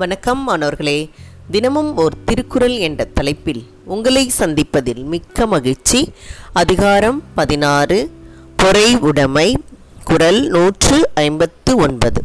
வணக்கம் 0.00 0.42
மாணவர்களே. 0.44 1.10
தினமும் 1.50 1.96
ஓர் 1.96 2.14
திருக்குறள் 2.24 2.76
என்ற 2.76 3.04
தலைப்பில் 3.04 3.66
உங்களை 3.84 4.30
சந்திப்பதில் 4.38 5.02
மிக்க 5.04 5.46
மகிழ்ச்சி. 5.46 6.12
அதிகாரம் 6.52 7.22
பதினாறு 7.34 8.10
பொறை 8.56 8.96
உடைமை 8.96 9.58
குரல் 10.04 10.46
நூற்று 10.46 11.08
ஐம்பத்து 11.14 11.76
ஒன்பது. 11.76 12.22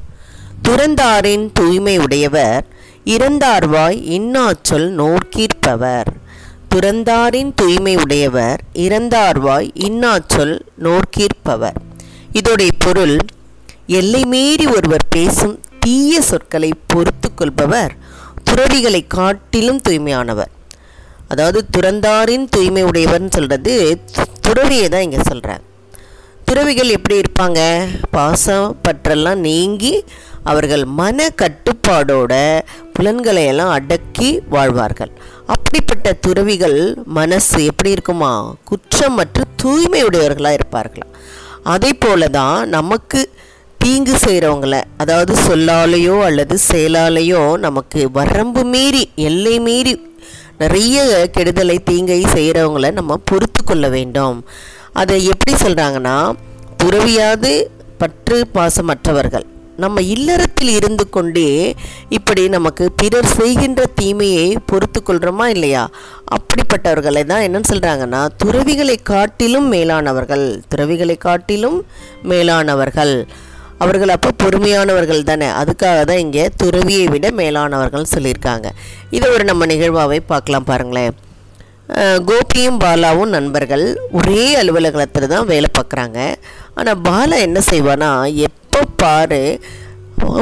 துறந்தாரின் 0.63 1.49
தூய்மை 1.53 1.97
உடையவர் 1.97 2.65
இறந்தார்வாய் 3.05 3.99
இன்னாச்சொல் 4.17 4.87
நோர்க்கீர்ப்பவர் 5.01 6.11
துறந்தாரின் 6.75 7.51
தூய்மை 7.55 7.95
உடையவர் 7.95 8.61
இறந்தார்வாய் 8.73 9.69
இன்னாச்சொல் 9.73 10.59
நோர்க்கீர்ப்பவர் 10.83 11.79
இதோடைய 12.33 12.69
பொருள் 12.77 13.17
எல்லை 13.87 14.25
மீறி 14.25 14.65
ஒருவர் 14.65 15.07
பேசும் 15.09 15.59
தீய 15.85 16.21
சொற்களை 16.29 16.69
பொறுத்து 16.91 17.29
கொள்பவர் 17.33 17.93
துறவிகளை 18.47 19.01
காட்டிலும் 19.15 19.81
தூய்மையானவர். 19.87 20.51
அதாவது 21.31 21.59
துறந்தாரின் 21.75 22.45
தூய்மை 22.55 22.83
உடையவர்னு 22.89 23.31
சொல்கிறது 23.35 23.73
துறவியை 24.47 24.87
தான் 24.93 25.05
இங்கே 25.07 25.21
சொல்கிறேன் 25.29 25.63
துறவிகள் 26.47 26.93
எப்படி 26.95 27.15
இருப்பாங்க? 27.21 27.59
பாசம் 28.15 28.67
பற்றெல்லாம் 28.85 29.39
நீங்கி 29.47 29.93
அவர்கள் 30.51 30.83
மன 30.99 31.27
கட்டுப்பாடோட 31.41 32.33
புலன்களை 32.95 33.43
எல்லாம் 33.51 33.71
அடக்கி 33.77 34.29
வாழ்வார்கள். 34.53 35.13
அப்படிப்பட்ட 35.53 36.13
துறவிகள் 36.25 36.77
மனசு 37.19 37.57
எப்படி 37.71 37.91
இருக்குமா? 37.95 38.33
குற்றம் 38.69 39.17
மற்றும் 39.19 39.51
தூய்மையுடையவர்களாக 39.63 40.59
இருப்பார்களாம். 40.59 41.15
அதே 41.73 41.91
போல 42.05 42.27
தான் 42.39 42.59
நமக்கு 42.77 43.21
தீங்கு 43.85 44.13
செய்கிறவங்கள 44.23 44.75
அதாவது 45.01 45.33
சொல்லாலேயோ 45.47 46.13
அல்லது 46.27 46.55
செயலாலேயோ 46.69 47.41
நமக்கு 47.65 47.99
வரம்பு 48.17 48.61
மீறி 48.63 49.01
எல்லை 49.29 49.55
மீறி 49.65 49.93
நிறைய 50.61 51.03
கெடுதலை 51.35 51.75
தீங்கை 51.89 52.17
செய்கிறவங்கள 52.35 52.89
நம்ம 52.99 53.17
பொறுத்து 53.29 53.61
கொள்ள 53.63 53.85
வேண்டும். 53.95 54.37
அதை 55.01 55.17
எப்படி 55.33 55.53
சொல்கிறாங்கன்னா 55.63 56.15
துறவியாது 56.81 57.51
பற்று 58.01 58.37
பாசமற்றவர்கள். 58.55 59.45
நம்ம 59.83 60.01
இல்லறத்தில் 60.15 60.73
இருந்து 60.79 61.05
கொண்டே 61.15 61.47
இப்படி 62.17 62.43
நமக்கு 62.57 62.85
பிறர் 63.01 63.31
செய்கின்ற 63.37 63.83
தீமையை 64.01 64.57
பொறுத்து 64.71 65.01
கொள்கிறோமா 65.01 65.47
இல்லையா? 65.55 65.83
அப்படிப்பட்டவர்களை 66.35 67.25
தான் 67.31 67.45
என்னன்னு 67.47 67.71
சொல்கிறாங்கன்னா 67.73 68.21
துறவிகளை 68.43 68.99
காட்டிலும் 69.13 69.67
மேலானவர்கள் 69.75 70.47
துறவிகளை 70.73 71.17
காட்டிலும் 71.27 71.79
மேலானவர்கள். 72.31 73.17
அவர்கள் 73.83 74.13
அப்போ 74.15 74.29
பொறுமையானவர்கள் 74.41 75.29
தானே? 75.29 75.47
அதுக்காக 75.61 75.99
தான் 76.09 76.21
இங்கே 76.25 76.43
துறவியை 76.61 77.05
விட 77.13 77.27
மேலானவர்கள் 77.39 78.11
சொல்லியிருக்காங்க. 78.13 78.67
இதை 79.17 79.29
ஒரு 79.35 79.45
நம்ம 79.51 79.65
நிகழ்வாகவே 79.71 80.19
பார்க்கலாம் 80.31 80.69
பாருங்களேன். 80.71 81.15
கோபியும் 82.29 82.79
பாலாவும் 82.83 83.33
நண்பர்கள் 83.37 83.83
ஒரே 84.19 84.45
அலுவலகத்தில் 84.61 85.33
தான் 85.33 85.49
வேலை 85.51 85.69
பார்க்குறாங்க. 85.79 86.19
ஆனால் 86.77 87.01
பாலா 87.07 87.37
என்ன 87.47 87.59
செய்வானா 87.71 88.11
எப்போ 88.47 88.79
பாரு 89.01 89.43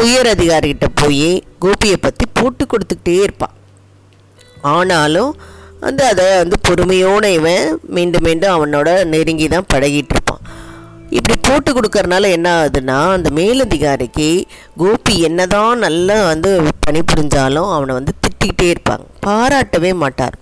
உயர் 0.03 0.30
அதிகாரிகிட்ட 0.36 0.88
போய் 1.02 1.30
கோபியை 1.64 1.97
பற்றி 2.06 2.25
போட்டு 2.40 2.64
கொடுத்துக்கிட்டே 2.66 3.16
இருப்பான் 3.25 3.56
ஆனாலும் 4.73 5.31
வந்து 5.86 6.03
அதை 6.09 6.25
வந்து 6.42 6.58
பொறுமையோடு 6.68 7.30
இவன் 7.38 7.66
மீண்டும் 7.95 8.25
மீண்டும் 8.28 8.53
அவனோட 8.58 8.90
நெருங்கி 9.14 9.47
தான் 9.56 9.70
பழகிட்டு 9.73 10.14
இப்படி 11.17 11.36
போட்டு 11.47 11.69
கொடுக்கறனால 11.75 12.30
என்ன 12.36 12.47
ஆகுதுன்னா 12.59 12.97
அந்த 13.16 13.30
மேலதிகாரிக்கு 13.39 14.30
கோபி 14.81 15.16
என்னதான் 15.28 15.84
நல்லா 15.85 16.18
வந்து 16.31 16.51
பணிபுரிஞ்சாலும் 16.85 17.72
அவனை 17.75 17.94
வந்து 17.97 18.13
திட்டிக்கிட்டே 18.24 18.68
இருப்பாங்க. 18.74 19.06
பாராட்டவே 19.28 19.91
மாட்டார். 20.03 20.35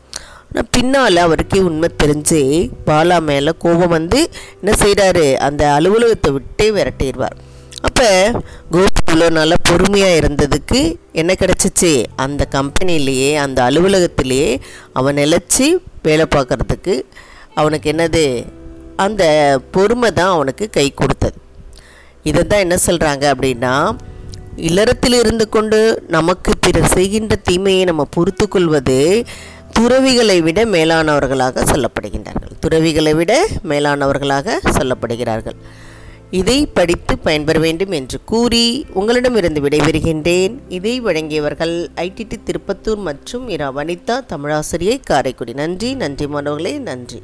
ஆனால் 0.48 0.70
பின்னால் 0.76 1.20
அவருக்கே 1.26 1.60
உண்மை 1.70 1.90
தெரிஞ்சு 2.04 2.42
பாலா 2.88 3.18
மேலே 3.30 3.52
கோபம் 3.64 3.96
வந்து 3.98 4.20
என்ன 4.62 4.76
செய்கிறாரு 4.84 5.26
அந்த 5.48 5.62
அலுவலகத்தை 5.78 6.32
விட்டே 6.38 6.68
விரட்டிடுவார். 6.78 7.38
அப்போ 7.88 8.08
கோபி 8.74 9.00
இவ்வளோ 9.04 9.28
நல்லா 9.38 9.58
பொறுமையாக 9.70 10.20
இருந்ததுக்கு 10.22 10.80
என்ன 11.22 11.32
கிடச்சிச்சு? 11.42 11.92
அந்த 12.26 12.42
கம்பெனிலேயே 12.58 13.32
அந்த 13.46 13.60
அலுவலகத்திலேயே 13.70 14.50
அவன் 15.00 15.20
நிலச்சி 15.22 15.68
வேலை 16.08 16.28
பார்க்குறதுக்கு 16.36 16.96
அவனுக்கு 17.60 17.88
என்னது? 17.94 18.26
அந்த 18.96 19.24
பொறுமை 19.72 20.12
தான் 20.12 20.34
அவனுக்கு 20.34 20.70
கை 20.70 20.92
கொடுத்தது. 20.92 21.38
இதை 22.24 22.44
தான் 22.44 22.60
என்ன 22.60 22.78
சொல்கிறாங்க 22.86 23.24
அப்படின்னா 23.34 23.96
இல்லறத்தில் 24.56 25.14
இருந்து 25.14 25.50
கொண்டு 25.50 26.04
நமக்கு 26.08 26.52
பிற 26.60 26.88
செய்கின்ற 26.88 27.36
தீமையை 27.36 27.84
நம்ம 27.84 28.04
பொறுத்து 28.06 28.48
கொள்வது 28.48 29.26
துறவிகளை 29.78 30.42
விட 30.42 30.66
மேலானவர்களாக 30.66 31.64
சொல்லப்படுகின்றார்கள். 31.72 32.54
துறவிகளை 32.60 33.14
விட 33.14 33.48
மேலானவர்களாக 33.68 34.58
சொல்லப்படுகிறார்கள். 34.78 35.56
இதை 36.30 36.66
படித்து 36.66 37.18
பயன்பெற 37.18 37.60
வேண்டும் 37.60 37.92
என்று 37.92 38.24
கூறி 38.24 38.86
உங்களிடமிருந்து 38.94 39.62
விடைபெறுகின்றேன். 39.62 40.54
இதை 40.70 41.02
வழங்கியவர்கள் 41.02 41.88
ஐடிடி 41.96 42.38
திருப்பத்தூர் 42.48 42.98
மற்றும் 42.98 43.50
இரா 43.50 43.72
வனிதா 43.72 44.18
தமிழாசிரியை 44.34 45.00
காரைக்குடி. 45.04 45.54
நன்றி 45.54 45.94
நன்றி 45.94 46.28
மாணவர்களே 46.28 46.78
நன்றி. 46.78 47.22